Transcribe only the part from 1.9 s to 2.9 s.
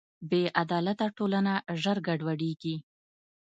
ګډوډېږي.